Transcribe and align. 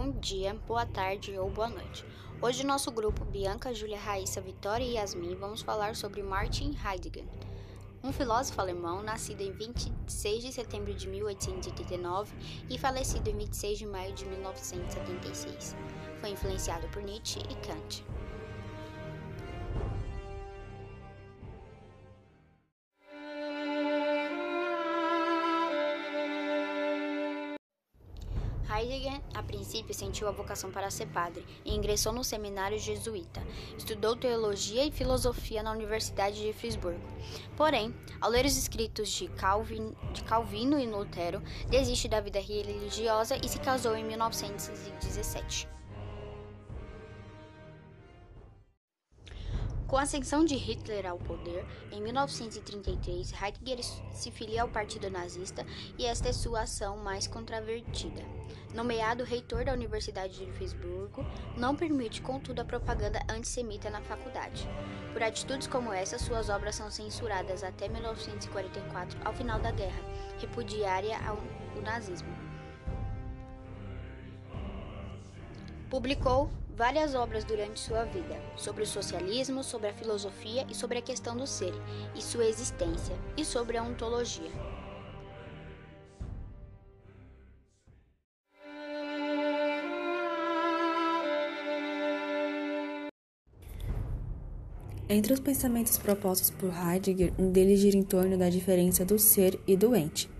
bom 0.00 0.12
dia, 0.12 0.54
boa 0.66 0.86
tarde 0.86 1.38
ou 1.38 1.50
boa 1.50 1.68
noite. 1.68 2.06
Hoje, 2.40 2.64
nosso 2.64 2.90
grupo 2.90 3.22
Bianca, 3.22 3.74
Júlia, 3.74 3.98
Raíssa, 3.98 4.40
Vitória 4.40 4.82
e 4.82 4.94
Yasmin 4.94 5.34
vamos 5.34 5.60
falar 5.60 5.94
sobre 5.94 6.22
Martin 6.22 6.74
Heidegger, 6.82 7.26
um 8.02 8.10
filósofo 8.10 8.58
alemão 8.62 9.02
nascido 9.02 9.42
em 9.42 9.52
26 9.52 10.42
de 10.44 10.52
setembro 10.54 10.94
de 10.94 11.06
1889 11.06 12.32
e 12.70 12.78
falecido 12.78 13.28
em 13.28 13.36
26 13.36 13.78
de 13.78 13.86
maio 13.86 14.14
de 14.14 14.24
1976. 14.24 15.76
Foi 16.18 16.30
influenciado 16.30 16.88
por 16.88 17.02
Nietzsche 17.02 17.40
e 17.40 17.54
Kant. 17.56 18.02
A 29.40 29.42
princípio, 29.42 29.94
sentiu 29.94 30.28
a 30.28 30.32
vocação 30.32 30.70
para 30.70 30.90
ser 30.90 31.06
padre 31.06 31.44
e 31.64 31.74
ingressou 31.74 32.12
no 32.12 32.22
seminário 32.22 32.78
jesuíta. 32.78 33.42
Estudou 33.76 34.14
teologia 34.14 34.84
e 34.84 34.92
filosofia 34.92 35.62
na 35.62 35.72
Universidade 35.72 36.40
de 36.40 36.52
Frisburgo. 36.52 37.00
Porém, 37.56 37.94
ao 38.20 38.30
ler 38.30 38.44
os 38.44 38.56
escritos 38.56 39.08
de, 39.08 39.28
Calvin, 39.28 39.92
de 40.12 40.22
Calvino 40.22 40.78
e 40.78 40.86
Lutero, 40.86 41.42
desiste 41.68 42.08
da 42.08 42.20
vida 42.20 42.38
religiosa 42.38 43.36
e 43.36 43.48
se 43.48 43.58
casou 43.58 43.96
em 43.96 44.04
1917. 44.04 45.79
Com 49.90 49.96
a 49.96 50.02
ascensão 50.02 50.44
de 50.44 50.54
Hitler 50.54 51.04
ao 51.04 51.18
poder, 51.18 51.66
em 51.90 52.00
1933, 52.00 53.32
Heidegger 53.32 53.84
se 54.12 54.30
filia 54.30 54.62
ao 54.62 54.68
Partido 54.68 55.10
Nazista 55.10 55.66
e 55.98 56.06
esta 56.06 56.28
é 56.28 56.32
sua 56.32 56.60
ação 56.60 56.98
mais 56.98 57.26
controvertida. 57.26 58.22
Nomeado 58.72 59.24
reitor 59.24 59.64
da 59.64 59.72
Universidade 59.72 60.46
de 60.46 60.52
Friburgo, 60.52 61.26
não 61.56 61.74
permite, 61.74 62.22
contudo, 62.22 62.60
a 62.60 62.64
propaganda 62.64 63.20
antissemita 63.28 63.90
na 63.90 64.00
faculdade. 64.00 64.68
Por 65.12 65.24
atitudes 65.24 65.66
como 65.66 65.92
essa, 65.92 66.20
suas 66.20 66.48
obras 66.48 66.76
são 66.76 66.88
censuradas 66.88 67.64
até 67.64 67.88
1944, 67.88 69.18
ao 69.24 69.34
final 69.34 69.58
da 69.58 69.72
guerra, 69.72 70.04
repudiária 70.38 71.18
ao 71.26 71.36
nazismo. 71.82 72.32
Publicou 75.90 76.48
várias 76.80 77.14
obras 77.14 77.44
durante 77.44 77.78
sua 77.78 78.04
vida, 78.04 78.40
sobre 78.56 78.84
o 78.84 78.86
socialismo, 78.86 79.62
sobre 79.62 79.88
a 79.88 79.92
filosofia 79.92 80.66
e 80.66 80.74
sobre 80.74 80.96
a 80.96 81.02
questão 81.02 81.36
do 81.36 81.46
ser 81.46 81.74
e 82.16 82.22
sua 82.22 82.46
existência, 82.46 83.14
e 83.36 83.44
sobre 83.44 83.76
a 83.76 83.82
ontologia. 83.82 84.50
Entre 95.06 95.34
os 95.34 95.40
pensamentos 95.40 95.98
propostos 95.98 96.48
por 96.48 96.72
Heidegger, 96.72 97.34
um 97.38 97.50
deles 97.50 97.80
gira 97.80 97.98
em 97.98 98.02
torno 98.02 98.38
da 98.38 98.48
diferença 98.48 99.04
do 99.04 99.18
ser 99.18 99.60
e 99.66 99.76
do 99.76 99.94
ente. 99.94 100.30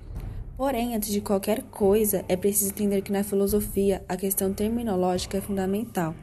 Porém, 0.56 0.96
antes 0.96 1.10
de 1.10 1.20
qualquer 1.20 1.64
coisa, 1.64 2.24
é 2.28 2.36
preciso 2.36 2.70
entender 2.70 3.02
que 3.02 3.12
na 3.12 3.22
filosofia 3.22 4.02
a 4.08 4.16
questão 4.16 4.54
terminológica 4.54 5.36
é 5.36 5.40
fundamental 5.42 6.14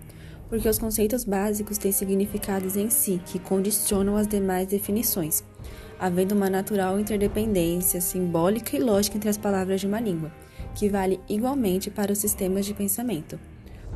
porque 0.49 0.67
os 0.67 0.79
conceitos 0.79 1.23
básicos 1.23 1.77
têm 1.77 1.91
significados 1.91 2.75
em 2.75 2.89
si 2.89 3.21
que 3.25 3.39
condicionam 3.39 4.15
as 4.15 4.27
demais 4.27 4.67
definições, 4.67 5.43
havendo 5.99 6.33
uma 6.33 6.49
natural 6.49 6.99
interdependência 6.99 7.99
simbólica 7.99 8.75
e 8.75 8.79
lógica 8.79 9.17
entre 9.17 9.29
as 9.29 9.37
palavras 9.37 9.81
de 9.81 9.87
uma 9.87 9.99
língua, 9.99 10.31
que 10.75 10.89
vale 10.89 11.19
igualmente 11.27 11.89
para 11.89 12.11
os 12.11 12.19
sistemas 12.19 12.65
de 12.65 12.73
pensamento. 12.73 13.39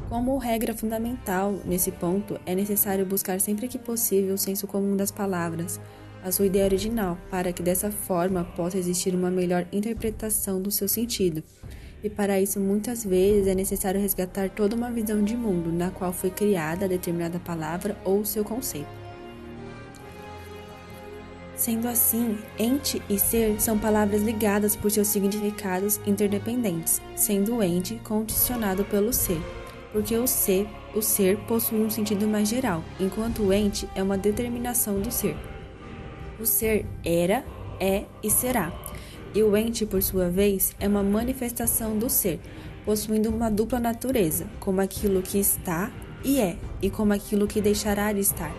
Como 0.09 0.37
regra 0.37 0.73
fundamental 0.73 1.57
nesse 1.63 1.91
ponto, 1.91 2.37
é 2.45 2.53
necessário 2.53 3.05
buscar 3.05 3.39
sempre 3.39 3.67
que 3.69 3.79
possível 3.79 4.35
o 4.35 4.37
senso 4.37 4.67
comum 4.67 4.97
das 4.97 5.11
palavras, 5.11 5.79
a 6.23 6.31
sua 6.31 6.47
ideia 6.47 6.65
original, 6.65 7.17
para 7.29 7.53
que 7.53 7.63
dessa 7.63 7.89
forma 7.89 8.43
possa 8.43 8.77
existir 8.77 9.15
uma 9.15 9.31
melhor 9.31 9.65
interpretação 9.71 10.61
do 10.61 10.69
seu 10.69 10.87
sentido 10.87 11.41
e 12.03 12.09
para 12.09 12.39
isso 12.39 12.59
muitas 12.59 13.03
vezes 13.03 13.47
é 13.47 13.55
necessário 13.55 14.01
resgatar 14.01 14.49
toda 14.49 14.75
uma 14.75 14.91
visão 14.91 15.23
de 15.23 15.35
mundo 15.35 15.71
na 15.71 15.91
qual 15.91 16.11
foi 16.11 16.29
criada 16.29 16.87
determinada 16.87 17.39
palavra 17.39 17.95
ou 18.03 18.25
seu 18.25 18.43
conceito. 18.43 19.01
Sendo 21.55 21.87
assim, 21.87 22.39
ente 22.57 22.99
e 23.07 23.19
ser 23.19 23.61
são 23.61 23.77
palavras 23.77 24.23
ligadas 24.23 24.75
por 24.75 24.89
seus 24.89 25.07
significados 25.07 25.99
interdependentes, 26.07 26.99
sendo 27.15 27.57
o 27.57 27.63
ente 27.63 28.01
condicionado 28.03 28.83
pelo 28.85 29.13
ser, 29.13 29.39
porque 29.91 30.17
o 30.17 30.25
ser, 30.25 30.67
o 30.95 31.03
ser 31.03 31.37
possui 31.45 31.81
um 31.81 31.89
sentido 31.89 32.27
mais 32.27 32.49
geral, 32.49 32.83
enquanto 32.99 33.43
o 33.43 33.53
ente 33.53 33.87
é 33.93 34.01
uma 34.01 34.17
determinação 34.17 34.99
do 34.99 35.11
ser. 35.11 35.37
O 36.39 36.47
ser 36.47 36.83
era, 37.05 37.45
é 37.79 38.05
e 38.23 38.31
será 38.31 38.71
e 39.33 39.41
o 39.41 39.55
ente, 39.55 39.85
por 39.85 40.03
sua 40.03 40.29
vez, 40.29 40.75
é 40.79 40.87
uma 40.87 41.03
manifestação 41.03 41.97
do 41.97 42.09
ser, 42.09 42.39
possuindo 42.85 43.29
uma 43.29 43.49
dupla 43.49 43.79
natureza, 43.79 44.45
como 44.59 44.81
aquilo 44.81 45.21
que 45.21 45.39
está 45.39 45.91
e 46.23 46.39
é, 46.39 46.57
e 46.81 46.89
como 46.89 47.13
aquilo 47.13 47.47
que 47.47 47.61
deixará 47.61 48.11
de 48.11 48.19
estar. 48.19 48.53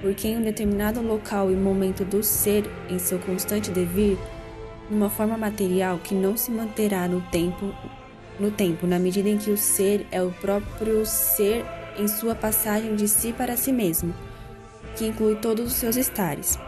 Porque 0.00 0.28
em 0.28 0.38
um 0.38 0.42
determinado 0.42 1.02
local 1.02 1.50
e 1.50 1.54
momento 1.54 2.04
do 2.04 2.22
ser 2.22 2.64
em 2.88 2.98
seu 2.98 3.18
constante 3.18 3.70
devir, 3.70 4.16
numa 4.88 5.10
forma 5.10 5.36
material 5.36 5.98
que 5.98 6.14
não 6.14 6.36
se 6.36 6.50
manterá 6.50 7.06
no 7.06 7.20
tempo, 7.30 7.74
no 8.38 8.50
tempo, 8.50 8.86
na 8.86 8.98
medida 8.98 9.28
em 9.28 9.36
que 9.36 9.50
o 9.50 9.56
ser 9.56 10.06
é 10.10 10.22
o 10.22 10.32
próprio 10.32 11.04
ser 11.04 11.64
em 11.98 12.08
sua 12.08 12.34
passagem 12.34 12.96
de 12.96 13.06
si 13.06 13.32
para 13.32 13.56
si 13.56 13.70
mesmo, 13.70 14.14
que 14.96 15.06
inclui 15.06 15.36
todos 15.36 15.66
os 15.66 15.74
seus 15.74 15.96
estares. 15.96 16.58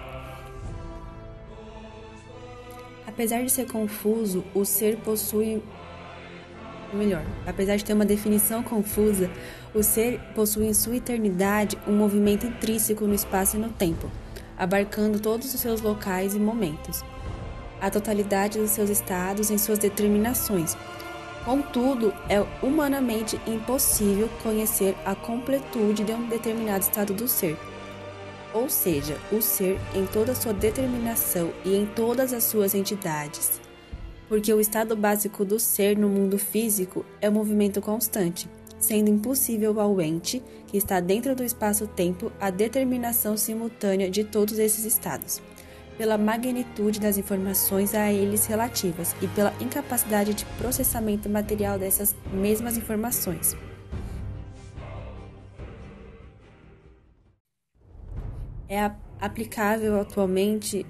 Apesar 3.22 3.44
de 3.44 3.52
ser 3.52 3.66
confuso, 3.66 4.42
o 4.52 4.64
ser 4.64 4.96
possui. 4.96 5.62
Melhor, 6.92 7.24
apesar 7.46 7.76
de 7.76 7.84
ter 7.84 7.92
uma 7.92 8.04
definição 8.04 8.64
confusa, 8.64 9.30
o 9.72 9.80
ser 9.80 10.18
possui 10.34 10.66
em 10.66 10.74
sua 10.74 10.96
eternidade 10.96 11.78
um 11.86 11.92
movimento 11.92 12.44
intrínseco 12.48 13.06
no 13.06 13.14
espaço 13.14 13.56
e 13.56 13.60
no 13.60 13.68
tempo, 13.68 14.10
abarcando 14.58 15.20
todos 15.20 15.54
os 15.54 15.60
seus 15.60 15.80
locais 15.80 16.34
e 16.34 16.40
momentos, 16.40 17.04
a 17.80 17.88
totalidade 17.88 18.58
dos 18.58 18.70
seus 18.70 18.90
estados 18.90 19.52
em 19.52 19.56
suas 19.56 19.78
determinações. 19.78 20.76
Contudo, 21.44 22.12
é 22.28 22.44
humanamente 22.60 23.40
impossível 23.46 24.28
conhecer 24.42 24.96
a 25.06 25.14
completude 25.14 26.02
de 26.02 26.10
um 26.10 26.28
determinado 26.28 26.82
estado 26.82 27.14
do 27.14 27.28
ser 27.28 27.56
ou 28.54 28.68
seja, 28.68 29.16
o 29.30 29.40
ser 29.40 29.78
em 29.94 30.06
toda 30.06 30.34
sua 30.34 30.52
determinação 30.52 31.52
e 31.64 31.74
em 31.74 31.86
todas 31.86 32.32
as 32.32 32.44
suas 32.44 32.74
entidades. 32.74 33.60
Porque 34.28 34.52
o 34.52 34.60
estado 34.60 34.96
básico 34.96 35.44
do 35.44 35.58
ser 35.58 35.96
no 35.96 36.08
mundo 36.08 36.38
físico 36.38 37.04
é 37.20 37.28
o 37.28 37.32
movimento 37.32 37.80
constante, 37.80 38.48
sendo 38.78 39.10
impossível 39.10 39.78
ao 39.80 40.00
ente, 40.00 40.42
que 40.66 40.76
está 40.76 41.00
dentro 41.00 41.34
do 41.36 41.44
espaço-tempo, 41.44 42.32
a 42.40 42.50
determinação 42.50 43.36
simultânea 43.36 44.10
de 44.10 44.24
todos 44.24 44.58
esses 44.58 44.84
estados, 44.84 45.40
pela 45.96 46.18
magnitude 46.18 46.98
das 46.98 47.18
informações 47.18 47.94
a 47.94 48.12
eles 48.12 48.46
relativas 48.46 49.14
e 49.20 49.28
pela 49.28 49.52
incapacidade 49.60 50.34
de 50.34 50.44
processamento 50.58 51.28
material 51.28 51.78
dessas 51.78 52.14
mesmas 52.32 52.76
informações. 52.76 53.56
É 58.72 58.90
aplicável 59.20 60.00
atualmente 60.00 60.86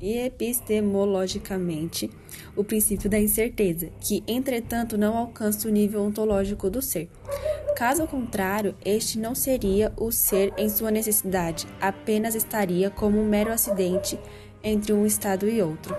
epistemologicamente 0.00 2.08
o 2.54 2.62
princípio 2.62 3.10
da 3.10 3.18
incerteza, 3.18 3.90
que, 4.00 4.22
entretanto, 4.28 4.96
não 4.96 5.16
alcança 5.16 5.66
o 5.66 5.70
nível 5.70 6.02
ontológico 6.02 6.70
do 6.70 6.80
ser. 6.80 7.10
Caso 7.74 8.06
contrário, 8.06 8.76
este 8.84 9.18
não 9.18 9.34
seria 9.34 9.92
o 9.96 10.12
ser 10.12 10.54
em 10.56 10.68
sua 10.68 10.92
necessidade, 10.92 11.66
apenas 11.80 12.36
estaria 12.36 12.88
como 12.88 13.20
um 13.20 13.28
mero 13.28 13.52
acidente 13.52 14.16
entre 14.62 14.92
um 14.92 15.04
estado 15.04 15.48
e 15.48 15.60
outro. 15.60 15.92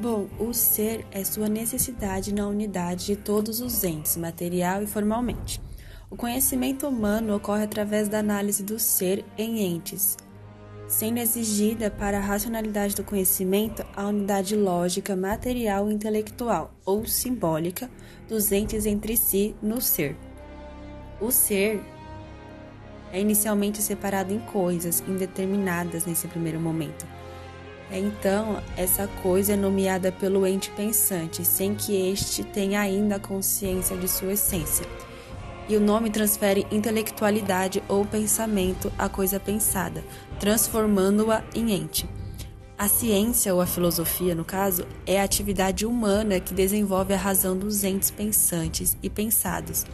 Bom, 0.00 0.28
o 0.38 0.54
ser 0.54 1.04
é 1.10 1.22
sua 1.24 1.46
necessidade 1.46 2.34
na 2.34 2.48
unidade 2.48 3.04
de 3.04 3.16
todos 3.16 3.60
os 3.60 3.84
entes, 3.84 4.16
material 4.16 4.82
e 4.82 4.86
formalmente. 4.86 5.60
O 6.10 6.16
conhecimento 6.16 6.88
humano 6.88 7.36
ocorre 7.36 7.62
através 7.62 8.08
da 8.08 8.18
análise 8.18 8.64
do 8.64 8.80
ser 8.80 9.24
em 9.38 9.60
entes, 9.60 10.16
sendo 10.88 11.18
exigida 11.18 11.88
para 11.88 12.18
a 12.18 12.20
racionalidade 12.20 12.96
do 12.96 13.04
conhecimento 13.04 13.86
a 13.94 14.08
unidade 14.08 14.56
lógica, 14.56 15.14
material 15.14 15.88
e 15.88 15.94
intelectual 15.94 16.74
ou 16.84 17.06
simbólica 17.06 17.88
dos 18.28 18.50
entes 18.50 18.86
entre 18.86 19.16
si 19.16 19.54
no 19.62 19.80
ser. 19.80 20.16
O 21.20 21.30
ser 21.30 21.80
é 23.12 23.20
inicialmente 23.20 23.80
separado 23.80 24.32
em 24.32 24.40
coisas 24.40 25.04
indeterminadas 25.06 26.06
nesse 26.06 26.26
primeiro 26.26 26.58
momento, 26.58 27.06
Então, 27.92 28.62
essa 28.76 29.08
coisa 29.22 29.52
é 29.52 29.56
nomeada 29.56 30.12
pelo 30.12 30.46
ente 30.46 30.70
pensante, 30.70 31.44
sem 31.44 31.74
que 31.74 32.10
este 32.10 32.44
tenha 32.44 32.80
ainda 32.80 33.18
consciência 33.18 33.96
de 33.96 34.08
sua 34.08 34.32
essência. 34.32 34.86
E 35.70 35.76
o 35.76 35.80
nome 35.80 36.10
transfere 36.10 36.66
intelectualidade 36.72 37.80
ou 37.86 38.04
pensamento 38.04 38.92
à 38.98 39.08
coisa 39.08 39.38
pensada, 39.38 40.02
transformando-a 40.40 41.44
em 41.54 41.70
ente. 41.70 42.08
A 42.76 42.88
ciência, 42.88 43.54
ou 43.54 43.60
a 43.60 43.66
filosofia, 43.66 44.34
no 44.34 44.44
caso, 44.44 44.84
é 45.06 45.20
a 45.20 45.22
atividade 45.22 45.86
humana 45.86 46.40
que 46.40 46.52
desenvolve 46.52 47.14
a 47.14 47.16
razão 47.16 47.56
dos 47.56 47.84
entes 47.84 48.10
pensantes 48.10 48.96
e 49.00 49.08
pensados, 49.08 49.86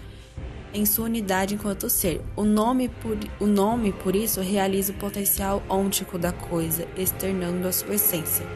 em 0.73 0.87
sua 0.87 1.05
unidade 1.05 1.57
enquanto 1.57 1.91
ser. 1.91 2.23
O 2.35 2.45
nome, 2.45 2.89
por, 2.89 3.19
o 3.39 3.47
nome, 3.47 3.93
por 3.93 4.17
isso, 4.17 4.41
realiza 4.41 4.93
o 4.93 4.97
potencial 4.97 5.63
ôntico 5.69 6.19
da 6.19 6.33
coisa, 6.33 6.89
externando 6.97 7.69
a 7.69 7.73
sua 7.73 7.97
essência. 7.97 8.47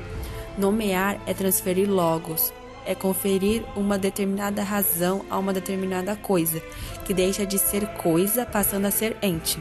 Nomear 0.57 1.21
é 1.27 1.35
transferir 1.35 1.87
logos, 1.87 2.51
é 2.87 2.95
conferir 2.95 3.63
uma 3.77 3.99
determinada 3.99 4.63
razão 4.63 5.23
a 5.29 5.39
uma 5.39 5.53
determinada 5.53 6.17
coisa, 6.17 6.63
que 7.11 7.15
deixa 7.15 7.45
de 7.45 7.59
ser 7.59 7.89
coisa 7.89 8.47
passando 8.47 8.85
a 8.85 8.91
ser 8.93 9.17
ente. 9.21 9.61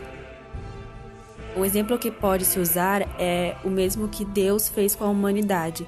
Um 1.58 1.66
exemplo 1.66 1.98
que 1.98 2.12
pode 2.12 2.46
se 2.46 2.60
usar 2.60 3.02
é 3.20 3.56
o 3.64 3.72
mesmo 3.72 4.08
que 4.08 4.24
Deus 4.24 4.70
fez 4.70 4.94
com 4.94 5.04
a 5.04 5.10
humanidade, 5.10 5.84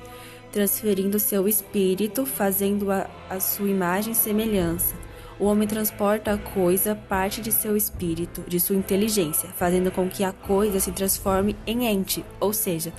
transferindo 0.51 1.19
seu 1.19 1.47
espírito, 1.47 2.25
fazendo-a 2.25 3.07
a 3.29 3.39
sua 3.39 3.69
imagem 3.69 4.13
e 4.13 4.15
semelhança. 4.15 4.95
O 5.39 5.45
homem 5.45 5.67
transporta 5.67 6.33
a 6.33 6.37
coisa 6.39 6.95
parte 6.95 7.41
de 7.41 7.51
seu 7.51 7.77
espírito, 7.77 8.43
de 8.47 8.59
sua 8.59 8.75
inteligência, 8.75 9.47
fazendo 9.49 9.91
com 9.91 10.09
que 10.09 10.23
a 10.23 10.31
coisa 10.31 10.79
se 10.79 10.91
transforme 10.91 11.55
em 11.67 11.85
ente, 11.85 12.25
ou 12.39 12.53
seja, 12.53 12.91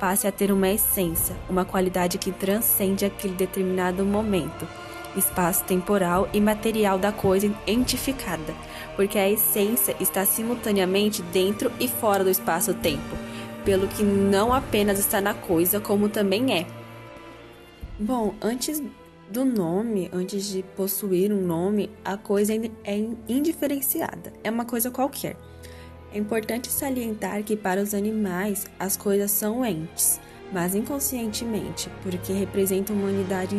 passe 0.00 0.26
a 0.26 0.32
ter 0.32 0.50
uma 0.50 0.70
essência, 0.70 1.36
uma 1.50 1.66
qualidade 1.66 2.16
que 2.16 2.32
transcende 2.32 3.04
aquele 3.04 3.34
determinado 3.34 4.06
momento 4.06 4.66
espaço 5.16 5.64
temporal 5.64 6.28
e 6.32 6.40
material 6.40 6.98
da 6.98 7.12
coisa 7.12 7.52
entificada, 7.66 8.54
porque 8.94 9.18
a 9.18 9.28
essência 9.28 9.96
está 10.00 10.24
simultaneamente 10.24 11.22
dentro 11.22 11.72
e 11.80 11.88
fora 11.88 12.24
do 12.24 12.30
espaço-tempo, 12.30 13.16
pelo 13.64 13.88
que 13.88 14.02
não 14.02 14.52
apenas 14.52 14.98
está 14.98 15.20
na 15.20 15.34
coisa, 15.34 15.80
como 15.80 16.08
também 16.08 16.54
é. 16.58 16.66
Bom, 17.98 18.34
antes 18.42 18.82
do 19.30 19.44
nome, 19.44 20.08
antes 20.12 20.46
de 20.46 20.62
possuir 20.62 21.32
um 21.32 21.40
nome, 21.40 21.90
a 22.04 22.16
coisa 22.16 22.52
é 22.84 23.08
indiferenciada, 23.28 24.32
é 24.44 24.50
uma 24.50 24.64
coisa 24.64 24.90
qualquer. 24.90 25.36
É 26.12 26.18
importante 26.18 26.70
salientar 26.70 27.42
que 27.42 27.56
para 27.56 27.82
os 27.82 27.92
animais 27.92 28.66
as 28.78 28.96
coisas 28.96 29.30
são 29.30 29.64
entes, 29.64 30.20
mas 30.52 30.74
inconscientemente, 30.74 31.90
porque 32.02 32.32
representam 32.32 32.94
uma 32.96 33.08
unidade 33.08 33.56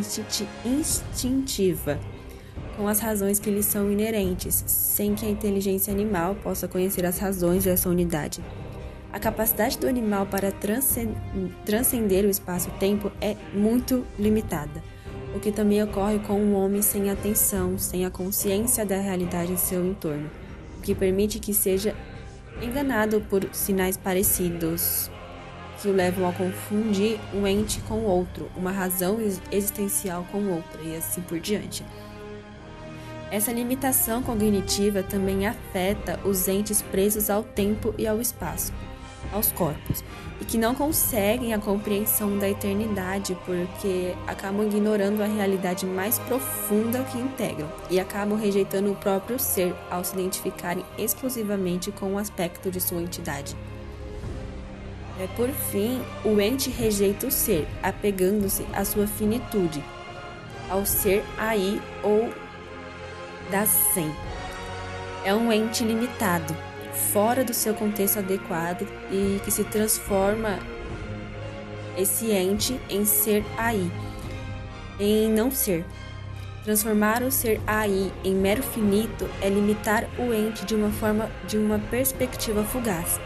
instintiva, 0.65 1.99
com 2.75 2.87
as 2.87 2.99
razões 2.99 3.39
que 3.39 3.49
lhes 3.49 3.65
são 3.65 3.91
inerentes, 3.91 4.63
sem 4.67 5.15
que 5.15 5.25
a 5.25 5.29
inteligência 5.29 5.91
animal 5.91 6.35
possa 6.35 6.67
conhecer 6.67 7.05
as 7.05 7.17
razões 7.17 7.63
dessa 7.63 7.89
unidade. 7.89 8.41
A 9.11 9.19
capacidade 9.19 9.77
do 9.79 9.87
animal 9.87 10.25
para 10.27 10.51
transcender 11.65 12.25
o 12.25 12.29
espaço-tempo 12.29 13.11
é 13.19 13.35
muito 13.53 14.05
limitada, 14.19 14.83
o 15.35 15.39
que 15.39 15.51
também 15.51 15.81
ocorre 15.81 16.19
com 16.19 16.39
o 16.39 16.53
homem 16.53 16.81
sem 16.81 17.09
atenção, 17.09 17.77
sem 17.77 18.05
a 18.05 18.11
consciência 18.11 18.85
da 18.85 18.99
realidade 18.99 19.51
em 19.51 19.57
seu 19.57 19.85
entorno, 19.85 20.29
o 20.77 20.81
que 20.81 20.93
permite 20.93 21.39
que 21.39 21.53
seja 21.53 21.95
enganado 22.61 23.21
por 23.29 23.43
sinais 23.53 23.97
parecidos, 23.97 25.09
que 25.81 25.87
o 25.87 25.93
levam 25.93 26.27
a 26.27 26.33
confundir 26.33 27.19
um 27.33 27.45
ente 27.45 27.79
com 27.81 28.03
outro, 28.03 28.49
uma 28.55 28.71
razão 28.71 29.19
existencial 29.51 30.25
com 30.31 30.51
outra 30.51 30.81
e 30.83 30.95
assim 30.95 31.21
por 31.21 31.39
diante. 31.39 31.83
Essa 33.29 33.51
limitação 33.51 34.23
cognitiva 34.23 35.03
também 35.03 35.45
afeta 35.45 36.19
os 36.23 36.47
entes 36.47 36.81
presos 36.81 37.29
ao 37.29 37.43
tempo 37.43 37.93
e 37.97 38.07
ao 38.07 38.21
espaço, 38.21 38.71
aos 39.33 39.51
corpos, 39.51 40.01
e 40.39 40.45
que 40.45 40.57
não 40.57 40.73
conseguem 40.73 41.53
a 41.53 41.59
compreensão 41.59 42.37
da 42.37 42.49
eternidade 42.49 43.37
porque 43.45 44.15
acabam 44.25 44.65
ignorando 44.65 45.21
a 45.21 45.27
realidade 45.27 45.85
mais 45.85 46.17
profunda 46.19 47.03
que 47.03 47.17
integram 47.17 47.67
e 47.89 47.99
acabam 47.99 48.37
rejeitando 48.37 48.91
o 48.91 48.95
próprio 48.95 49.37
ser 49.37 49.75
ao 49.91 50.05
se 50.05 50.13
identificarem 50.13 50.85
exclusivamente 50.97 51.91
com 51.91 52.13
o 52.13 52.17
aspecto 52.17 52.71
de 52.71 52.79
sua 52.79 53.01
entidade. 53.01 53.57
É, 55.19 55.25
por 55.35 55.49
fim, 55.49 55.99
o 56.23 56.39
ente 56.39 56.69
rejeita 56.69 57.25
o 57.25 57.31
ser, 57.31 57.67
apegando-se 57.81 58.63
à 58.71 58.85
sua 58.85 59.07
finitude, 59.07 59.83
ao 60.69 60.85
ser 60.85 61.23
aí 61.37 61.81
ou 62.03 62.31
da 63.49 63.65
sem. 63.65 64.11
É 65.25 65.33
um 65.33 65.51
ente 65.51 65.83
limitado, 65.83 66.55
fora 67.11 67.43
do 67.43 67.53
seu 67.53 67.73
contexto 67.73 68.19
adequado 68.19 68.87
e 69.11 69.39
que 69.43 69.49
se 69.49 69.63
transforma 69.63 70.59
esse 71.97 72.29
ente 72.29 72.79
em 72.87 73.03
ser 73.03 73.43
aí, 73.57 73.91
em 74.99 75.31
não 75.31 75.49
ser. 75.49 75.83
Transformar 76.63 77.23
o 77.23 77.31
ser 77.31 77.59
aí 77.65 78.11
em 78.23 78.35
mero 78.35 78.61
finito 78.61 79.27
é 79.41 79.49
limitar 79.49 80.07
o 80.19 80.31
ente 80.31 80.63
de 80.63 80.75
uma 80.75 80.91
forma 80.91 81.31
de 81.47 81.57
uma 81.57 81.79
perspectiva 81.79 82.63
fugaz 82.63 83.19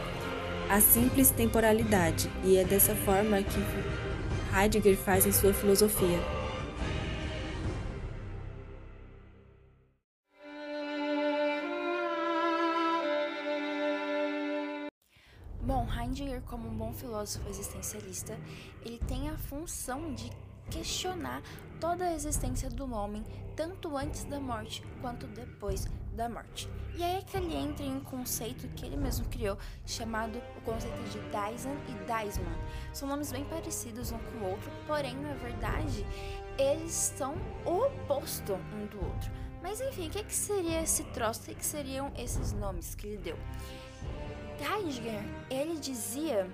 a 0.71 0.79
simples 0.79 1.31
temporalidade, 1.31 2.31
e 2.45 2.55
é 2.55 2.63
dessa 2.63 2.95
forma 2.95 3.43
que 3.43 3.59
Heidegger 4.57 4.95
faz 4.95 5.25
em 5.25 5.31
sua 5.33 5.53
filosofia. 5.53 6.17
Bom, 15.61 15.85
Heidegger, 15.93 16.41
como 16.43 16.69
um 16.69 16.77
bom 16.77 16.93
filósofo 16.93 17.49
existencialista, 17.49 18.39
ele 18.85 18.97
tem 18.99 19.27
a 19.27 19.37
função 19.37 20.13
de 20.13 20.31
questionar 20.69 21.41
toda 21.81 22.05
a 22.05 22.13
existência 22.13 22.69
do 22.69 22.89
homem, 22.93 23.25
tanto 23.57 23.97
antes 23.97 24.23
da 24.23 24.39
morte 24.39 24.81
quanto 25.01 25.27
depois 25.27 25.85
da 26.13 26.29
morte. 26.29 26.69
E 26.95 27.03
aí 27.03 27.17
é 27.17 27.21
que 27.21 27.37
ele 27.37 27.55
entra 27.55 27.85
em 27.85 27.95
um 27.95 28.01
conceito 28.01 28.67
que 28.69 28.85
ele 28.85 28.97
mesmo 28.97 29.25
criou, 29.29 29.57
chamado 29.85 30.41
o 30.57 30.61
conceito 30.61 31.01
de 31.09 31.19
Dyson 31.29 31.75
e 31.87 31.93
Dyson. 32.05 32.43
São 32.93 33.07
nomes 33.07 33.31
bem 33.31 33.45
parecidos 33.45 34.11
um 34.11 34.19
com 34.19 34.37
o 34.39 34.49
outro, 34.51 34.69
porém, 34.85 35.15
na 35.15 35.33
verdade, 35.33 36.05
eles 36.57 36.91
são 36.91 37.35
o 37.65 37.85
oposto 37.85 38.53
um 38.53 38.85
do 38.87 39.03
outro. 39.03 39.31
Mas 39.61 39.79
enfim, 39.79 40.07
o 40.07 40.09
que, 40.09 40.23
que 40.23 40.33
seria 40.33 40.81
esse 40.81 41.03
troço? 41.05 41.41
O 41.41 41.45
que, 41.45 41.55
que 41.55 41.65
seriam 41.65 42.11
esses 42.17 42.51
nomes 42.51 42.95
que 42.95 43.07
ele 43.07 43.17
deu? 43.17 43.37
Heidegger, 44.59 45.23
ele 45.49 45.79
dizia 45.79 46.47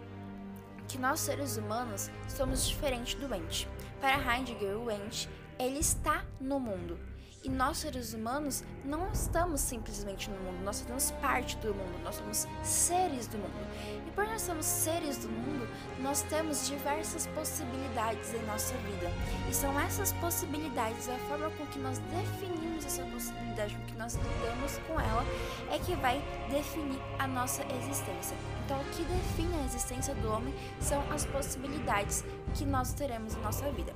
que 0.88 0.98
nós 0.98 1.20
seres 1.20 1.58
humanos 1.58 2.10
somos 2.28 2.68
diferentes 2.68 3.16
do 3.16 3.34
ente. 3.34 3.68
Para 4.00 4.18
Heidegger, 4.18 4.78
o 4.78 4.92
ente, 4.92 5.30
ele 5.60 5.80
está 5.80 6.26
no 6.40 6.60
mundo. 6.60 6.98
E 7.44 7.50
nós, 7.50 7.78
seres 7.78 8.14
humanos, 8.14 8.64
não 8.84 9.12
estamos 9.12 9.62
simplesmente 9.62 10.30
no 10.30 10.38
mundo, 10.40 10.64
nós 10.64 10.82
fazemos 10.82 11.12
parte 11.22 11.56
do 11.58 11.74
mundo, 11.74 12.04
nós 12.04 12.16
somos 12.16 12.48
seres 12.64 13.28
do 13.28 13.38
mundo. 13.38 13.68
E 14.08 14.12
por 14.12 14.26
nós 14.26 14.42
sermos 14.42 14.66
seres 14.66 15.18
do 15.18 15.30
mundo, 15.30 15.68
nós 16.00 16.24
temos 16.24 16.68
diversas 16.68 17.28
possibilidades 17.28 18.34
em 18.34 18.44
nossa 18.46 18.74
vida. 18.78 19.12
E 19.50 19.54
são 19.54 19.80
essas 19.80 20.14
possibilidades, 20.14 21.08
a 21.08 21.18
forma 21.30 21.50
com 21.52 21.66
que 21.68 21.80
nós 21.80 22.00
definimos 22.00 22.86
essa 22.86 23.04
possibilidade, 23.04 23.76
com 23.76 23.86
que 23.86 23.96
nós 23.98 24.16
lidamos 24.16 24.78
com 24.88 25.00
ela, 25.00 25.24
é 25.72 25.78
que 25.78 25.96
vai 25.96 26.22
definir 26.50 27.00
a 27.20 27.28
nossa 27.28 27.64
existência. 27.64 28.36
Então, 28.66 28.82
o 28.82 28.86
que 28.86 29.04
define 29.04 29.56
a 29.56 29.64
existência 29.64 30.14
do 30.16 30.32
homem 30.32 30.54
são 30.82 31.02
as 31.12 31.26
possibilidades 31.26 32.26
que 32.56 32.66
nós 32.66 32.94
teremos 32.94 33.36
em 33.36 33.42
nossa 33.42 33.72
vida. 33.72 33.94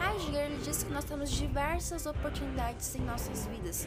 Heidegger 0.00 0.46
ele 0.46 0.60
diz 0.62 0.82
que 0.82 0.92
nós 0.92 1.04
temos 1.04 1.30
diversas 1.30 2.06
oportunidades 2.06 2.94
em 2.94 3.00
nossas 3.00 3.46
vidas. 3.46 3.86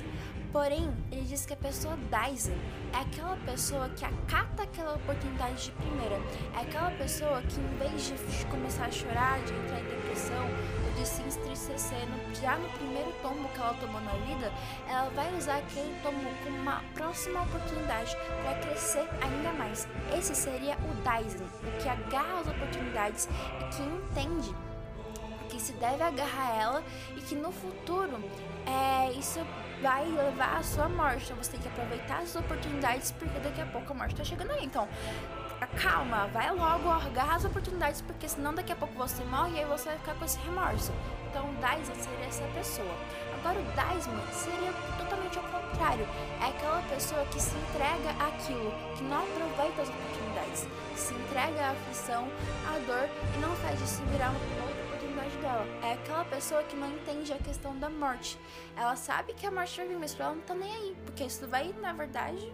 Porém, 0.51 0.94
ele 1.12 1.24
diz 1.24 1.46
que 1.46 1.53
a 1.53 1.58
pessoa 1.58 1.98
Dyson 1.98 2.58
é 2.94 2.98
aquela 2.98 3.38
pessoa 3.38 3.88
que 3.89 4.03
acata 4.03 4.63
aquela 4.63 4.96
oportunidade 4.96 5.65
de 5.65 5.72
primeira. 5.72 6.15
É 6.56 6.62
aquela 6.62 6.91
pessoa 6.91 7.41
que, 7.41 7.60
em 7.60 7.77
vez 7.77 8.08
de 8.08 8.46
começar 8.48 8.86
a 8.86 8.91
chorar, 8.91 9.39
de 9.44 9.53
entrar 9.53 9.80
em 9.80 9.84
depressão 9.84 10.44
ou 10.86 10.94
de 10.94 11.08
se 11.08 11.22
entristecer 11.22 12.06
no, 12.10 12.36
já 12.36 12.58
no 12.58 12.70
primeiro 12.72 13.13
tombo 13.22 13.48
que 13.50 13.60
ela 13.60 13.74
tomou 13.75 14.01
na 14.01 14.12
vida, 14.25 14.51
ela 14.89 15.10
vai 15.12 15.34
usar 15.38 15.58
aquele 15.58 15.96
tombo 16.03 16.30
como 16.44 16.58
uma 16.58 16.84
próxima 16.96 17.44
oportunidade 17.44 18.15
para 18.44 18.60
crescer 18.60 19.08
ainda 19.22 19.53
mais. 19.53 19.88
Esse 20.18 20.36
seria 20.36 20.75
o 20.75 20.94
Dyson, 21.01 21.46
o 21.46 21.82
que 21.82 21.88
agarra 21.88 22.41
as 22.41 22.48
oportunidades 22.48 23.30
e 23.62 23.75
que 23.75 23.82
entende 23.84 24.53
que 25.51 25.60
se 25.62 25.74
deve 25.74 26.01
agarrar 26.01 26.55
ela 26.58 26.84
e 27.17 27.22
que 27.22 27.36
no 27.36 27.51
futuro 27.51 28.24
é, 28.65 29.12
isso 29.12 29.39
vai 29.81 30.05
levar 30.05 30.58
à 30.58 30.63
sua 30.63 30.88
morte. 30.88 31.25
Então 31.25 31.36
você 31.36 31.51
tem 31.51 31.60
que 31.60 31.67
aproveitar 31.67 32.20
as 32.20 32.36
oportunidades 32.36 33.12
porque 33.12 33.38
daqui 33.39 33.62
a 33.62 33.65
pouco 33.65 33.91
a 33.91 33.96
morte 33.96 34.13
está 34.13 34.24
chegando 34.24 34.51
aí. 34.51 34.65
Então, 34.65 34.88
calma, 35.81 36.27
vai 36.27 36.50
logo, 36.53 36.89
agarra 36.89 37.36
as 37.36 37.46
oportunidades, 37.46 38.01
porque 38.01 38.27
senão 38.29 38.53
daqui 38.53 38.72
a 38.72 38.75
pouco 38.75 38.93
você 38.96 39.24
morre 39.25 39.55
e 39.55 39.60
aí 39.60 39.65
você 39.65 39.89
vai 39.89 39.98
ficar 39.98 40.15
com 40.15 40.25
esse 40.25 40.39
remorso. 40.39 40.91
Então 41.29 41.46
o 41.50 41.53
Dyson 41.55 41.96
seria 41.96 42.25
essa 42.25 42.43
pessoa. 42.53 42.96
Agora 43.39 43.60
o 43.60 43.63
Daisman 43.75 44.22
seria 44.31 44.72
totalmente 44.98 45.38
ao 45.38 45.43
contrário. 45.46 46.08
É 46.41 46.50
aquela 46.50 46.81
pessoa 46.89 47.25
que 47.25 47.41
se 47.41 47.55
entrega 47.55 48.12
àquilo, 48.24 48.72
que 48.96 49.03
não 49.03 49.24
aproveita 49.24 49.81
as 49.81 49.89
oportunidades, 49.89 50.67
se 50.96 51.13
entrega 51.13 51.67
à 51.67 51.72
aflição, 51.72 52.27
à 52.67 52.77
dor 52.86 53.10
e 53.36 53.39
não 53.39 53.55
faz 53.58 53.79
disso 53.79 54.03
virar 54.12 54.29
oportunidade 54.29 54.71
dela. 55.42 55.66
É 55.84 55.94
aquela 55.94 56.24
pessoa 56.26 56.64
que 56.64 56.76
não 56.76 56.90
entende 56.90 57.34
a 57.34 57.38
questão 57.38 57.78
da 57.78 57.90
morte. 57.90 58.38
Ela 58.78 58.96
sabe 58.96 59.34
que 59.34 59.46
a 59.46 59.52
morte 59.52 59.78
vai 59.78 59.88
vir, 59.88 59.98
mas 59.98 60.18
ela 60.20 60.36
não 60.36 60.42
tá 60.42 60.54
nem 60.54 60.74
aí, 60.74 60.96
porque 61.06 61.24
isso 61.24 61.46
vai, 61.48 61.74
na 61.82 61.92
verdade, 61.92 62.54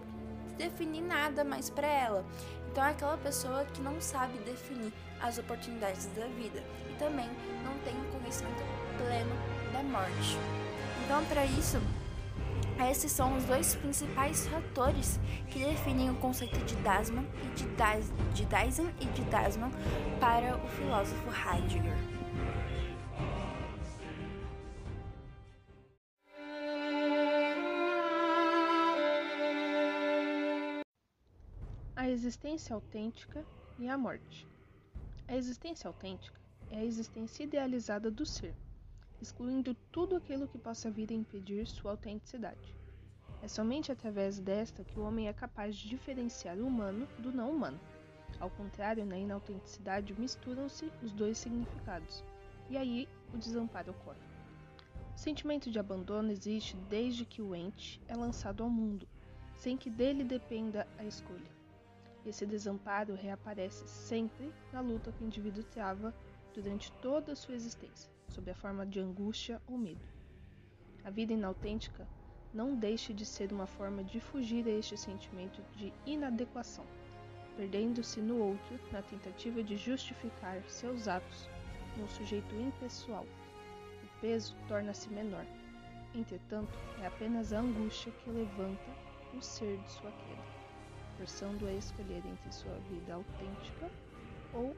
definir 0.58 1.02
nada 1.02 1.44
mais 1.44 1.70
para 1.70 1.88
ela. 1.88 2.26
Então 2.72 2.84
é 2.84 2.92
aquela 2.92 3.18
pessoa 3.18 3.66
que 3.66 3.82
não 3.82 4.00
sabe 4.02 4.38
definir 4.40 4.94
as 5.20 5.38
oportunidades 5.38 6.06
da 6.08 6.28
vida 6.28 6.64
e 6.90 6.96
também 6.98 7.30
não 7.64 7.78
tem 7.80 7.96
um 7.96 8.20
conhecimento 8.20 8.64
pleno 8.98 9.36
da 9.72 9.84
morte. 9.84 10.38
Então, 11.04 11.24
para 11.26 11.46
isso, 11.46 11.80
esses 12.90 13.12
são 13.12 13.36
os 13.36 13.44
dois 13.46 13.76
principais 13.76 14.48
fatores 14.48 15.20
que 15.50 15.60
definem 15.60 16.10
o 16.12 16.16
conceito 16.16 16.60
de 16.66 16.76
Dasman 16.78 17.26
e 17.44 17.48
de, 17.56 17.68
das, 17.70 18.12
de 18.34 18.46
Dyson 18.46 18.90
e 19.00 19.06
de 19.06 19.22
Dasman 19.24 19.72
para 20.20 20.58
o 20.58 20.68
filósofo 20.68 21.30
Heidegger. 21.30 22.17
Existência 32.28 32.76
autêntica 32.76 33.46
e 33.80 33.88
a 33.88 33.98
morte. 33.98 34.46
A 35.30 35.36
existência 35.38 35.88
autêntica 35.88 36.38
é 36.70 36.80
a 36.80 36.84
existência 36.84 37.46
idealizada 37.46 38.12
do 38.12 38.26
ser, 38.26 38.54
excluindo 39.22 39.74
tudo 39.94 40.18
aquilo 40.18 40.46
que 40.46 40.58
possa 40.58 40.92
vir 40.92 41.10
a 41.10 41.16
impedir 41.16 41.66
sua 41.66 41.92
autenticidade. 41.92 42.76
É 43.42 43.48
somente 43.48 43.94
através 43.94 44.42
desta 44.42 44.84
que 44.84 45.00
o 45.00 45.04
homem 45.04 45.30
é 45.30 45.34
capaz 45.34 45.78
de 45.78 45.88
diferenciar 45.88 46.58
o 46.58 46.68
humano 46.68 47.08
do 47.18 47.32
não 47.32 47.50
humano. 47.50 47.80
Ao 48.42 48.50
contrário, 48.50 49.06
na 49.06 49.18
inautenticidade 49.18 50.14
misturam-se 50.20 50.92
os 51.02 51.14
dois 51.14 51.38
significados, 51.38 52.26
e 52.70 52.76
aí 52.76 53.08
o 53.34 53.38
desamparo 53.38 53.92
ocorre. 53.92 54.20
O 55.16 55.18
sentimento 55.18 55.72
de 55.72 55.80
abandono 55.80 56.30
existe 56.30 56.76
desde 56.90 57.24
que 57.24 57.42
o 57.42 57.56
ente 57.56 58.02
é 58.06 58.18
lançado 58.18 58.64
ao 58.64 58.70
mundo, 58.70 59.08
sem 59.56 59.78
que 59.78 59.90
dele 59.90 60.26
dependa 60.26 60.86
a 60.98 61.06
escolha. 61.06 61.57
Esse 62.28 62.46
desamparo 62.46 63.16
reaparece 63.16 63.88
sempre 63.88 64.52
na 64.74 64.82
luta 64.82 65.14
que 65.14 65.24
o 65.24 65.26
indivíduo 65.26 65.64
trava 65.64 66.14
durante 66.54 66.92
toda 67.02 67.32
a 67.32 67.36
sua 67.38 67.56
existência, 67.56 68.12
sob 68.28 68.52
a 68.52 68.56
forma 68.56 68.86
de 68.86 69.00
angústia 69.00 69.62
ou 69.66 69.78
medo. 69.78 70.06
A 71.06 71.10
vida 71.10 71.32
inautêntica 71.32 72.06
não 72.54 72.76
deixa 72.76 73.14
de 73.14 73.26
ser 73.26 73.54
uma 73.54 73.66
forma 73.66 74.04
de 74.04 74.20
fugir 74.20 74.68
a 74.68 74.72
este 74.72 74.98
sentimento 74.98 75.62
de 75.78 75.94
inadequação, 76.06 76.84
perdendo-se 77.56 78.20
no 78.20 78.38
outro 78.40 78.78
na 78.92 79.02
tentativa 79.02 79.64
de 79.64 79.78
justificar 79.78 80.62
seus 80.68 81.08
atos 81.08 81.50
no 81.96 82.10
sujeito 82.10 82.54
impessoal. 82.56 83.26
O 84.04 84.20
peso 84.20 84.54
torna-se 84.68 85.08
menor. 85.10 85.46
Entretanto, 86.14 86.78
é 87.02 87.08
apenas 87.08 87.54
a 87.54 87.60
angústia 87.62 88.12
que 88.12 88.30
levanta 88.30 88.92
o 89.34 89.42
ser 89.42 89.78
de 89.78 89.92
sua 89.92 90.12
queda 90.12 90.57
forçando 91.18 91.66
a 91.66 91.74
escolher 91.74 92.24
entre 92.26 92.52
sua 92.52 92.78
vida 92.92 93.16
autêntica 93.16 93.90
ou 94.54 94.76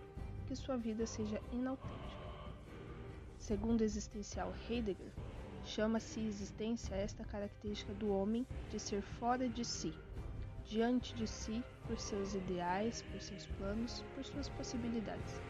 que 0.47 0.55
sua 0.55 0.77
vida 0.77 1.05
seja 1.05 1.39
inautêntica. 1.51 2.29
Segundo 3.37 3.81
o 3.81 3.83
existencial 3.83 4.53
Heidegger, 4.69 5.11
chama-se 5.65 6.19
existência 6.19 6.95
esta 6.95 7.23
característica 7.25 7.93
do 7.93 8.09
homem 8.09 8.45
de 8.71 8.79
ser 8.79 9.01
fora 9.01 9.47
de 9.49 9.65
si, 9.65 9.93
diante 10.67 11.13
de 11.15 11.27
si 11.27 11.63
por 11.87 11.99
seus 11.99 12.33
ideais, 12.33 13.01
por 13.01 13.21
seus 13.21 13.45
planos, 13.57 14.03
por 14.13 14.23
suas 14.23 14.47
possibilidades. 14.49 15.41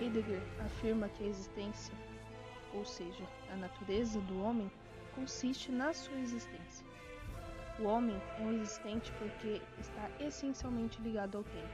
Heidegger 0.00 0.40
afirma 0.64 1.08
que 1.08 1.24
a 1.24 1.26
existência, 1.26 1.94
ou 2.74 2.84
seja, 2.84 3.26
a 3.50 3.56
natureza 3.56 4.20
do 4.20 4.40
homem, 4.42 4.70
consiste 5.14 5.72
na 5.72 5.92
sua 5.92 6.18
existência. 6.18 6.85
O 7.78 7.84
homem 7.84 8.18
é 8.38 8.42
um 8.42 8.52
existente 8.52 9.12
porque 9.18 9.60
está 9.78 10.10
essencialmente 10.18 11.00
ligado 11.02 11.36
ao 11.36 11.44
tempo. 11.44 11.68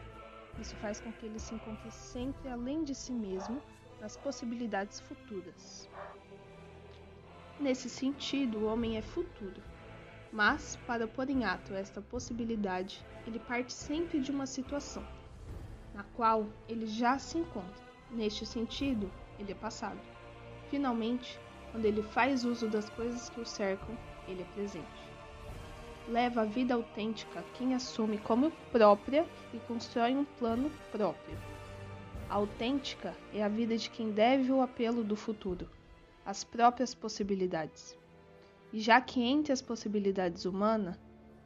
Isso 0.59 0.75
faz 0.77 1.01
com 1.01 1.13
que 1.13 1.27
ele 1.27 1.39
se 1.39 1.55
encontre 1.55 1.93
sempre 1.93 2.49
além 2.49 2.83
de 2.83 2.93
si 2.93 3.13
mesmo 3.13 3.63
nas 4.01 4.17
possibilidades 4.17 4.99
futuras. 4.99 5.89
Nesse 7.61 7.89
sentido, 7.89 8.59
o 8.59 8.65
homem 8.65 8.97
é 8.97 9.03
futuro. 9.03 9.63
Mas, 10.33 10.75
para 10.89 11.07
pôr 11.07 11.31
em 11.31 11.45
ato 11.45 11.73
esta 11.73 12.03
possibilidade, 12.03 13.05
ele 13.25 13.39
parte 13.39 13.73
sempre 13.73 14.19
de 14.19 14.33
uma 14.33 14.47
situação, 14.47 15.07
na 15.95 16.03
qual 16.17 16.49
ele 16.69 16.87
já 16.87 17.17
se 17.17 17.39
encontra. 17.39 17.85
Neste 18.11 18.45
sentido, 18.45 19.09
ele 19.39 19.53
é 19.53 19.55
passado. 19.55 20.01
Finalmente, 20.69 21.39
quando 21.71 21.85
ele 21.85 22.03
faz 22.03 22.45
uso 22.45 22.69
das 22.69 22.91
coisas 22.91 23.29
que 23.29 23.41
o 23.41 23.47
cercam, 23.47 23.97
ele 24.27 24.43
é 24.43 24.47
presente 24.47 25.12
leva 26.09 26.43
a 26.43 26.45
vida 26.45 26.75
autêntica 26.75 27.45
quem 27.55 27.75
assume 27.75 28.19
como 28.19 28.51
própria 28.71 29.27
e 29.53 29.59
constrói 29.59 30.17
um 30.17 30.25
plano 30.25 30.71
próprio. 30.91 31.37
A 32.29 32.35
autêntica 32.35 33.15
é 33.33 33.43
a 33.43 33.49
vida 33.49 33.77
de 33.77 33.91
quem 33.91 34.11
deve 34.11 34.51
o 34.51 34.63
apelo 34.63 35.05
do 35.05 35.15
futuro, 35.15 35.69
as 36.25 36.43
próprias 36.45 36.95
possibilidades. 36.95 37.97
E 38.73 38.81
já 38.81 39.01
que 39.01 39.23
entre 39.23 39.53
as 39.53 39.61
possibilidades 39.61 40.45
humana, 40.45 40.99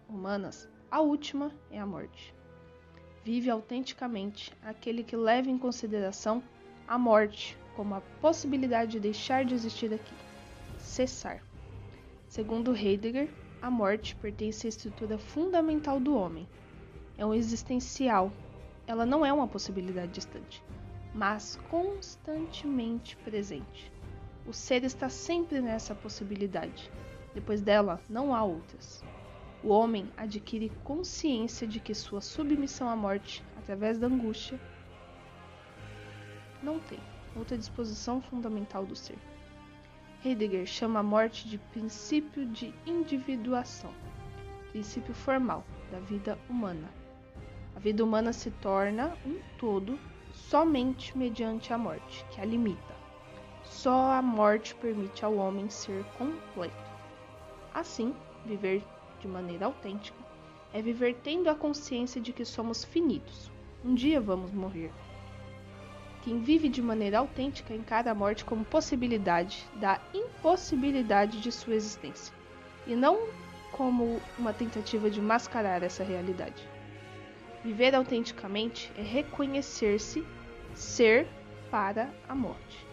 humanas, 0.08 0.68
a 0.90 1.00
última 1.00 1.52
é 1.70 1.80
a 1.80 1.86
morte. 1.86 2.32
Vive 3.24 3.50
autenticamente 3.50 4.52
aquele 4.62 5.02
que 5.02 5.16
leva 5.16 5.50
em 5.50 5.58
consideração 5.58 6.42
a 6.86 6.96
morte 6.96 7.58
como 7.74 7.94
a 7.94 8.00
possibilidade 8.20 8.92
de 8.92 9.00
deixar 9.00 9.44
de 9.44 9.54
existir 9.54 9.92
aqui, 9.92 10.14
cessar. 10.78 11.42
Segundo 12.28 12.74
Heidegger, 12.74 13.28
a 13.60 13.70
morte 13.70 14.14
pertence 14.16 14.66
à 14.66 14.68
estrutura 14.68 15.18
fundamental 15.18 15.98
do 15.98 16.14
homem. 16.14 16.46
É 17.16 17.24
um 17.24 17.34
existencial. 17.34 18.32
Ela 18.86 19.06
não 19.06 19.24
é 19.24 19.32
uma 19.32 19.48
possibilidade 19.48 20.12
distante, 20.12 20.62
mas 21.14 21.58
constantemente 21.70 23.16
presente. 23.18 23.92
O 24.46 24.52
ser 24.52 24.84
está 24.84 25.08
sempre 25.08 25.60
nessa 25.60 25.94
possibilidade. 25.94 26.90
Depois 27.34 27.60
dela, 27.60 28.00
não 28.08 28.34
há 28.34 28.44
outras. 28.44 29.02
O 29.62 29.68
homem 29.70 30.08
adquire 30.16 30.70
consciência 30.84 31.66
de 31.66 31.80
que 31.80 31.94
sua 31.94 32.20
submissão 32.20 32.88
à 32.88 32.94
morte, 32.94 33.42
através 33.58 33.98
da 33.98 34.06
angústia, 34.06 34.60
não 36.62 36.78
tem 36.78 36.98
outra 37.34 37.58
disposição 37.58 38.20
fundamental 38.20 38.86
do 38.86 38.94
ser. 38.94 39.18
Heidegger 40.26 40.66
chama 40.66 40.98
a 40.98 41.04
morte 41.04 41.48
de 41.48 41.56
princípio 41.56 42.44
de 42.46 42.74
individuação, 42.84 43.94
princípio 44.72 45.14
formal 45.14 45.62
da 45.92 46.00
vida 46.00 46.36
humana. 46.50 46.88
A 47.76 47.78
vida 47.78 48.02
humana 48.02 48.32
se 48.32 48.50
torna 48.50 49.16
um 49.24 49.38
todo 49.56 49.96
somente 50.32 51.16
mediante 51.16 51.72
a 51.72 51.78
morte, 51.78 52.24
que 52.32 52.40
a 52.40 52.44
limita. 52.44 52.96
Só 53.62 54.14
a 54.14 54.20
morte 54.20 54.74
permite 54.74 55.24
ao 55.24 55.36
homem 55.36 55.70
ser 55.70 56.02
completo. 56.18 56.74
Assim, 57.72 58.12
viver 58.44 58.82
de 59.20 59.28
maneira 59.28 59.66
autêntica 59.66 60.18
é 60.72 60.82
viver 60.82 61.14
tendo 61.22 61.48
a 61.48 61.54
consciência 61.54 62.20
de 62.20 62.32
que 62.32 62.44
somos 62.44 62.82
finitos. 62.82 63.48
Um 63.84 63.94
dia 63.94 64.20
vamos 64.20 64.50
morrer. 64.50 64.90
Quem 66.26 66.40
vive 66.40 66.68
de 66.68 66.82
maneira 66.82 67.20
autêntica 67.20 67.72
encara 67.72 68.10
a 68.10 68.14
morte 68.14 68.44
como 68.44 68.64
possibilidade 68.64 69.64
da 69.76 70.00
impossibilidade 70.12 71.40
de 71.40 71.52
sua 71.52 71.76
existência, 71.76 72.34
e 72.84 72.96
não 72.96 73.28
como 73.70 74.20
uma 74.36 74.52
tentativa 74.52 75.08
de 75.08 75.20
mascarar 75.20 75.84
essa 75.84 76.02
realidade. 76.02 76.68
Viver 77.62 77.94
autenticamente 77.94 78.90
é 78.98 79.02
reconhecer-se 79.02 80.26
ser 80.74 81.28
para 81.70 82.10
a 82.28 82.34
morte. 82.34 82.84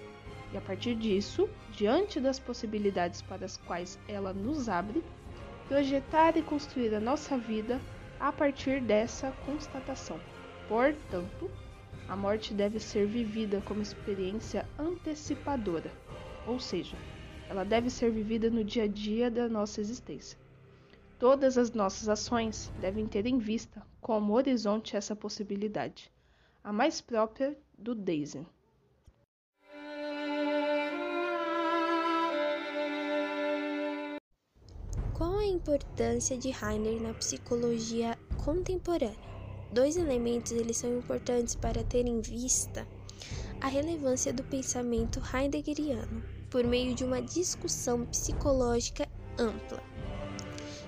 E 0.53 0.57
a 0.57 0.61
partir 0.61 0.93
disso, 0.93 1.49
diante 1.71 2.19
das 2.19 2.37
possibilidades 2.37 3.23
para 3.23 3.45
as 3.45 3.57
quais 3.57 3.97
ela 4.07 4.31
nos 4.31 4.69
abre, 4.69 5.03
projetar 5.67 6.37
e 6.37 6.43
construir 6.43 6.93
a 6.93 6.99
nossa 6.99 7.35
vida 7.35 7.81
a 8.19 8.31
partir 8.31 8.79
dessa 8.79 9.33
constatação. 9.43 10.19
Portanto, 10.67 11.49
a 12.09 12.15
morte 12.15 12.53
deve 12.53 12.79
ser 12.79 13.07
vivida 13.07 13.61
como 13.61 13.81
experiência 13.81 14.65
antecipadora, 14.77 15.91
ou 16.47 16.59
seja, 16.59 16.95
ela 17.49 17.63
deve 17.63 17.89
ser 17.89 18.11
vivida 18.11 18.49
no 18.49 18.63
dia 18.63 18.83
a 18.83 18.87
dia 18.87 19.31
da 19.31 19.47
nossa 19.47 19.79
existência. 19.79 20.37
Todas 21.19 21.57
as 21.57 21.71
nossas 21.71 22.09
ações 22.09 22.71
devem 22.81 23.07
ter 23.07 23.25
em 23.25 23.37
vista 23.37 23.81
como 24.01 24.33
horizonte 24.33 24.97
essa 24.97 25.15
possibilidade, 25.15 26.11
a 26.63 26.73
mais 26.73 26.99
própria 26.99 27.57
do 27.77 27.95
Daisy. 27.95 28.45
Qual 35.13 35.37
a 35.37 35.45
importância 35.45 36.37
de 36.37 36.49
Heiner 36.49 37.01
na 37.01 37.13
psicologia 37.13 38.17
contemporânea? 38.43 39.32
Dois 39.73 39.97
elementos 39.97 40.51
eles 40.51 40.77
são 40.77 40.99
importantes 40.99 41.55
para 41.55 41.83
ter 41.83 42.05
em 42.05 42.21
vista 42.21 42.87
a 43.59 43.67
relevância 43.67 44.31
do 44.31 44.43
pensamento 44.43 45.19
heideggeriano 45.33 46.23
por 46.47 46.63
meio 46.63 46.93
de 46.93 47.03
uma 47.03 47.19
discussão 47.19 48.05
psicológica 48.05 49.07
ampla. 49.35 49.81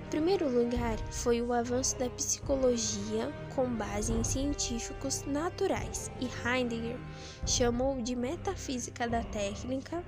Em 0.05 0.09
primeiro 0.11 0.47
lugar, 0.47 0.99
foi 1.11 1.41
o 1.41 1.51
avanço 1.51 1.97
da 1.97 2.07
psicologia 2.11 3.33
com 3.55 3.67
base 3.75 4.13
em 4.13 4.23
científicos 4.23 5.23
naturais, 5.23 6.11
e 6.21 6.29
Heidegger 6.47 6.99
chamou 7.43 7.99
de 8.03 8.15
metafísica 8.15 9.09
da 9.09 9.23
técnica 9.23 10.03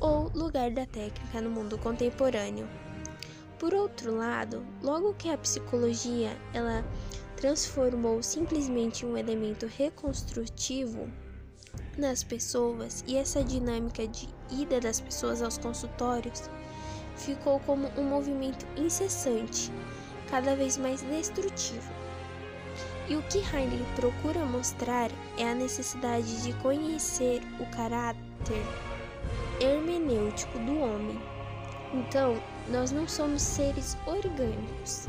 ou 0.00 0.30
lugar 0.34 0.70
da 0.70 0.86
técnica 0.86 1.42
no 1.42 1.50
mundo 1.50 1.76
contemporâneo. 1.76 2.66
Por 3.58 3.74
outro 3.74 4.16
lado, 4.16 4.66
logo 4.82 5.14
que 5.14 5.28
a 5.28 5.36
psicologia 5.38 6.34
ela 6.54 6.82
transformou 7.36 8.22
simplesmente 8.22 9.04
um 9.04 9.16
elemento 9.16 9.66
reconstrutivo 9.66 11.08
nas 11.96 12.24
pessoas 12.24 13.04
e 13.06 13.16
essa 13.16 13.44
dinâmica 13.44 14.06
de 14.06 14.28
ida 14.50 14.80
das 14.80 15.00
pessoas 15.00 15.42
aos 15.42 15.58
consultórios 15.58 16.50
ficou 17.16 17.60
como 17.60 17.88
um 17.96 18.04
movimento 18.04 18.66
incessante, 18.76 19.70
cada 20.30 20.54
vez 20.54 20.76
mais 20.76 21.02
destrutivo. 21.02 21.90
E 23.08 23.16
o 23.16 23.22
que 23.22 23.38
Heidegger 23.38 23.86
procura 23.94 24.44
mostrar 24.44 25.10
é 25.38 25.48
a 25.48 25.54
necessidade 25.54 26.42
de 26.42 26.52
conhecer 26.54 27.40
o 27.60 27.66
caráter 27.70 28.16
hermenêutico 29.60 30.58
do 30.58 30.80
homem. 30.80 31.18
Então, 31.94 32.36
nós 32.68 32.90
não 32.90 33.06
somos 33.06 33.42
seres 33.42 33.96
orgânicos, 34.06 35.08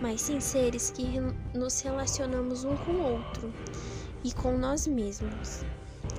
mas 0.00 0.20
sim 0.20 0.40
seres 0.40 0.90
que 0.90 1.06
nos 1.54 1.80
relacionamos 1.80 2.64
um 2.64 2.76
com 2.76 2.92
o 2.92 3.12
outro 3.12 3.52
e 4.22 4.32
com 4.32 4.56
nós 4.56 4.86
mesmos. 4.86 5.64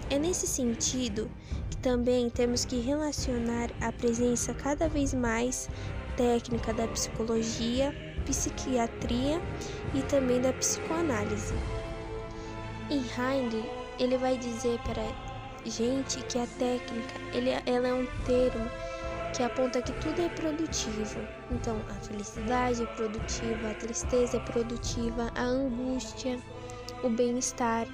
É 0.09 0.17
nesse 0.17 0.47
sentido 0.47 1.29
que 1.69 1.77
também 1.77 2.29
temos 2.29 2.65
que 2.65 2.79
relacionar 2.79 3.69
a 3.81 3.91
presença 3.91 4.53
cada 4.53 4.87
vez 4.87 5.13
mais 5.13 5.69
técnica 6.15 6.73
da 6.73 6.87
psicologia, 6.87 7.93
psiquiatria 8.25 9.41
e 9.93 10.01
também 10.03 10.41
da 10.41 10.51
psicoanálise. 10.53 11.53
Em 12.89 12.99
Heidegger, 12.99 13.69
ele 13.99 14.17
vai 14.17 14.37
dizer 14.37 14.79
para 14.79 15.03
gente 15.65 16.21
que 16.23 16.39
a 16.39 16.47
técnica 16.57 17.13
ele, 17.33 17.49
ela 17.65 17.87
é 17.87 17.93
um 17.93 18.05
termo 18.25 18.69
que 19.33 19.43
aponta 19.43 19.81
que 19.81 19.91
tudo 19.93 20.21
é 20.21 20.29
produtivo. 20.29 21.19
Então, 21.51 21.79
a 21.89 21.93
felicidade 22.05 22.83
é 22.83 22.85
produtiva, 22.85 23.71
a 23.71 23.73
tristeza 23.73 24.37
é 24.37 24.39
produtiva, 24.39 25.31
a 25.35 25.43
angústia, 25.43 26.39
o 27.03 27.09
bem-estar 27.09 27.87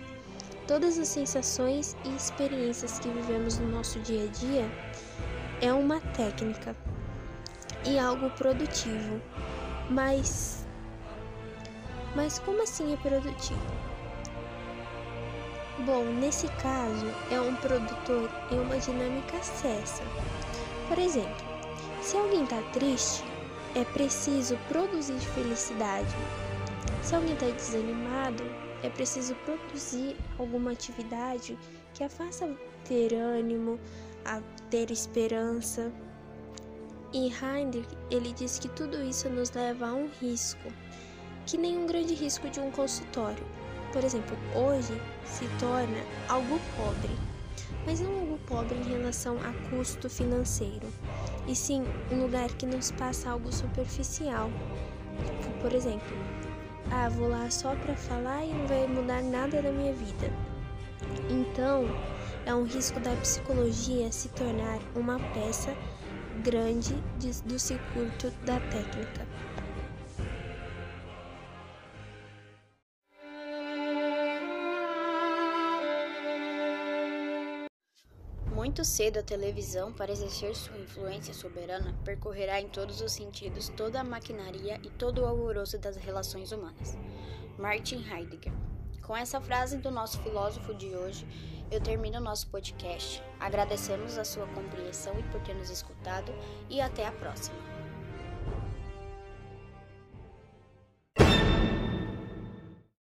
Todas 0.68 0.98
as 0.98 1.10
sensações 1.10 1.96
e 2.06 2.16
experiências 2.16 2.98
que 2.98 3.10
vivemos 3.10 3.60
no 3.60 3.68
nosso 3.68 4.00
dia 4.00 4.24
a 4.24 4.28
dia 4.28 4.72
é 5.62 5.74
uma 5.74 6.00
técnica 6.00 6.74
e 7.86 8.00
algo 8.00 8.30
produtivo. 8.30 9.22
Mas 9.90 10.66
mas 12.16 12.40
como 12.40 12.63
assim 12.63 12.94
é 12.94 12.98
produtivo? 12.98 13.60
Bom, 15.86 16.06
nesse 16.06 16.48
caso 16.62 17.08
é 17.30 17.42
um 17.42 17.56
produtor 17.56 18.30
em 18.50 18.60
uma 18.60 18.78
dinâmica 18.78 19.36
acessa. 19.36 20.04
Por 20.88 21.00
exemplo, 21.00 21.46
se 22.02 22.18
alguém 22.18 22.44
está 22.44 22.62
triste, 22.74 23.24
é 23.75 23.84
preciso 23.86 24.58
produzir 24.68 25.20
felicidade. 25.20 26.16
Se 27.02 27.15
alguém 27.15 27.34
está 27.34 27.48
desanimado, 27.48 28.43
é 28.84 28.89
preciso 28.89 29.34
produzir 29.46 30.15
alguma 30.38 30.72
atividade 30.72 31.58
que 31.93 32.04
a 32.04 32.10
faça 32.10 32.54
ter 32.84 33.13
ânimo, 33.13 33.80
a 34.26 34.41
ter 34.69 34.91
esperança. 34.91 35.91
E 37.13 37.28
Heidegger, 37.28 37.86
ele 38.12 38.34
diz 38.34 38.60
que 38.60 38.67
tudo 38.67 39.02
isso 39.04 39.30
nos 39.30 39.52
leva 39.52 39.88
a 39.88 39.93
um 39.93 40.10
risco, 40.19 40.69
que 41.46 41.58
nem 41.58 41.78
um 41.78 41.88
grande 41.88 42.13
risco 42.13 42.50
de 42.50 42.60
um 42.60 42.69
consultório. 42.72 43.46
Por 43.93 44.04
exemplo, 44.04 44.36
hoje 44.56 45.00
se 45.26 45.46
torna 45.60 46.04
algo 46.28 46.60
pobre, 46.76 47.33
mas 47.86 48.00
não 48.00 48.19
algo 48.19 48.39
pobre 48.48 48.76
em 48.76 48.84
relação 48.84 49.38
a 49.41 49.69
custo 49.69 50.10
financeiro, 50.10 50.88
e 51.48 51.56
sim 51.56 51.84
um 52.12 52.24
lugar 52.24 52.50
que 52.50 52.65
nos 52.65 52.91
passa 52.91 53.30
algo 53.30 53.52
superficial. 53.52 54.50
Por 55.62 55.74
exemplo, 55.74 56.17
ah, 56.91 57.10
vou 57.10 57.30
lá 57.30 57.50
só 57.50 57.76
para 57.76 57.96
falar 57.96 58.43
e 58.43 58.54
não 58.54 58.67
vai 58.67 58.88
mudar 58.88 59.22
nada 59.22 59.62
na 59.62 59.72
minha 59.72 59.93
vida. 59.93 60.32
Então, 61.30 61.86
é 62.46 62.54
um 62.54 62.63
risco 62.63 63.00
da 63.00 63.15
psicologia 63.17 64.12
se 64.12 64.30
tornar 64.30 64.80
uma 64.96 65.19
peça 65.34 65.76
grande 66.43 66.96
do 67.46 67.60
circuito 67.60 68.32
da 68.46 68.60
técnica. 68.60 69.33
Muito 78.73 78.86
cedo, 78.86 79.19
a 79.19 79.23
televisão, 79.23 79.93
para 79.93 80.12
exercer 80.12 80.55
sua 80.55 80.75
influência 80.79 81.31
soberana, 81.31 81.93
percorrerá 82.03 82.59
em 82.59 82.67
todos 82.67 83.01
os 83.01 83.12
sentidos 83.12 83.69
toda 83.69 83.99
a 83.99 84.03
maquinaria 84.03 84.79
e 84.83 84.89
todo 84.89 85.21
o 85.21 85.25
alvoroço 85.27 85.77
das 85.77 85.95
relações 85.95 86.51
humanas. 86.51 86.97
Martin 87.55 88.03
Heidegger. 88.03 88.51
Com 89.03 89.15
essa 89.15 89.39
frase 89.39 89.77
do 89.77 89.91
nosso 89.91 90.19
filósofo 90.23 90.73
de 90.73 90.88
hoje, 90.88 91.23
eu 91.69 91.79
termino 91.79 92.17
o 92.17 92.23
nosso 92.23 92.47
podcast. 92.47 93.21
Agradecemos 93.39 94.17
a 94.17 94.25
sua 94.25 94.47
compreensão 94.47 95.19
e 95.19 95.23
por 95.31 95.39
ter 95.41 95.53
nos 95.53 95.69
escutado, 95.69 96.33
e 96.67 96.81
até 96.81 97.05
a 97.05 97.12
próxima. 97.12 97.72